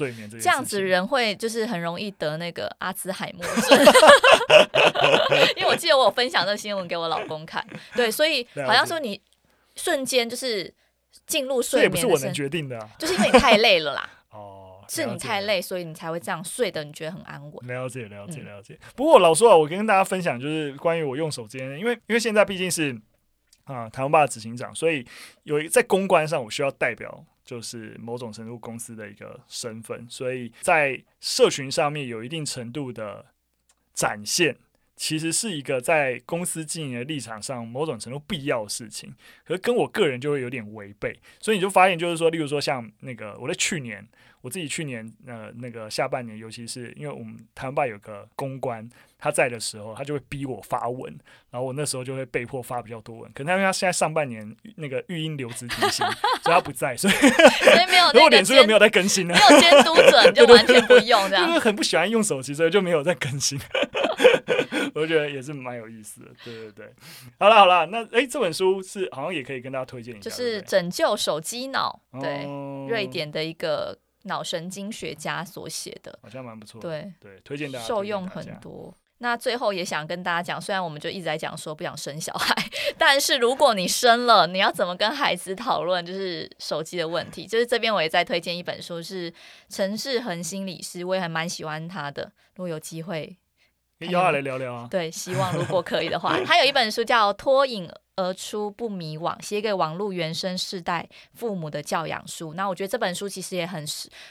[0.41, 3.79] 这样子人会就是很容易得那个阿兹海默症，
[5.57, 9.21] 因为我记得我有分享这个新闻给我老公看，对，所以好像说你
[9.75, 10.73] 瞬间就是
[11.27, 14.09] 进入睡眠，这也不是我能决定的， 就是因为你太累了啦。
[14.89, 17.67] 是你太累，所以你才会这样睡的，你觉得很安稳。
[17.67, 18.75] 了解，了解，了解。
[18.75, 22.93] 嗯、不过老实说，我跟大家分享就是关于我用手机，因为因为现在毕竟是
[23.65, 25.07] 啊、呃、台湾爸的执行长，所以
[25.43, 33.25] 有一在公关上，我需要代表就是某种程度公司的一个身份，所以在社群上面有一定程度的
[33.93, 34.57] 展现。
[34.97, 44.07] 其实是一个在公司经营的立场上某种程度必要的事情，可是跟我个人就会有点违背，所以你就发现就是说，例如说像那个我在去年，
[44.41, 48.89] 我自己去年呃那个下半年，尤其是因为我们台湾吧有个公关
[49.19, 51.13] 他在的时候，他就会逼我发文，
[51.51, 56.07] 然后我那时候就会被迫发比较多文，可能因为他现在上半年那个育婴留职停薪，
[56.43, 63.61] 所以他不在，所以 所以没有，如果脸书又没有在更新了，没有监督者 就完全不用这样，因为很不喜欢用手机，所以就没有在更新。
[65.01, 66.93] 我觉得也是蛮有意思的，对对对。
[67.39, 76.81] 好了好了，那哎，这本书是好像也可以跟大家推荐一下，就是拯救手机脑，对，哦、瑞典的一个脑神经学家所写的，好像蛮不错。
[76.81, 78.95] 对对，推荐大家，受用很多。
[79.19, 82.55] 那最后也想跟大家讲，虽然我们就一直在讲说不想生小孩，
[82.97, 87.47] 但是如果你生了，你要怎么跟孩子讨论就是手机的问题？
[87.47, 89.33] 就是这边我也在推荐一本书，是
[89.69, 92.33] 陈世恒心理师，我也还蛮喜欢他的。
[92.55, 93.37] 如果有机会。
[94.01, 94.87] 邀他来聊聊啊！
[94.91, 102.55] 对，希望如果可以的话，他有一本书叫《脱颖而出不迷惘》，写给网络原生世代父母的教养书。
[102.55, 103.85] 那我觉得这本书其实也很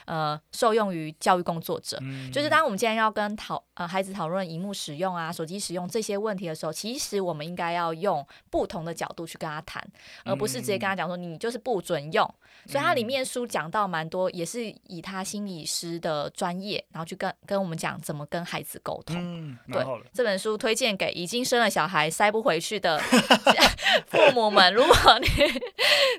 [0.06, 1.96] 呃受用于教育工作者。
[2.00, 9.80] 嗯、就是当我们今天要跟讨呃孩子讨论荧幕使用啊、手机使用这些问题的时候，其实我们应该要用不同的角度去跟他谈，
[10.24, 12.28] 而不是直接跟他讲说你就是不准用。
[12.64, 19.14] 嗯、所以它里面书讲到蛮多，也是以他心理师的专业，然后去跟跟我们讲怎么跟孩子沟通。
[19.16, 23.00] 嗯，对，这本书推荐给已经生了小孩塞不回去的。
[24.08, 25.28] 父母们，如果你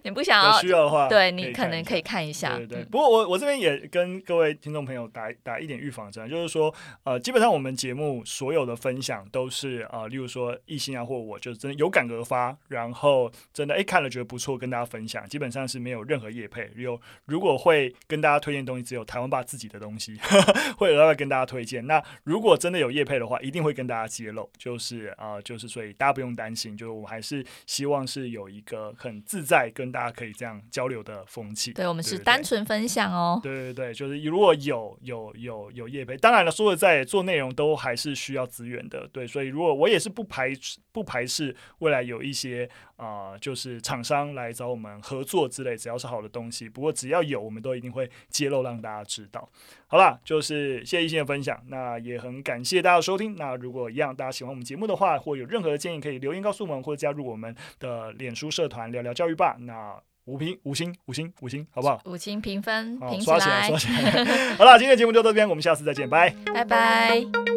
[0.04, 2.56] 你不想要需要的话，对你可能可以看一下。
[2.58, 2.86] 对对对。
[2.86, 15.28] 不过我我这边也跟各位听众朋友打打一点预防针，就是说，呃，基本上我们节目所有的分享都是呃，例如说异性啊或我，就真的有感而发，然后真的哎看了觉得不错，跟大家分享。
[15.28, 20.18] 基本上是没有任何业配，有如果会跟大家推荐东西，只有台湾爸自己的东西
[20.78, 21.86] 会额外跟大家推荐。
[21.88, 24.50] 那如果真的有业配的话，一定会跟大家揭露。
[24.58, 27.46] 就是啊、呃，就是所以大家不用担心，就是我还是。
[27.66, 31.74] 希望是有一个很自在跟大家可以这样交流的风气。
[31.74, 33.40] 对，我们是单纯分享哦。
[33.42, 39.08] 对对对，就是如果有有有有业配，当然了，说实在，做内容都还是需要资源的。
[39.12, 40.52] 对，所以如果我也是不排
[40.92, 46.68] 不排斥未来有一些啊、呃，就是厂商来找我们合作之类，只要是好的东西。
[46.68, 49.48] 不过只要有，我们都一定会揭露让大家知道。
[49.88, 53.36] 好啦，就是谢谢亦欣的分享，那也很感谢大家的收听。
[53.38, 59.56] 那如果一样大家喜欢我们节目的话，或有任何的建议，可以留言告诉我们，或者加入我们的脸书社团聊聊教育吧。
[59.60, 59.96] 那
[60.26, 62.02] 五评五星五星五星，好不好？
[62.06, 64.56] 五星评分，刷起来，刷起来。
[64.60, 67.57] 好了，今天的节目就到这边，我们下次再见，拜拜拜。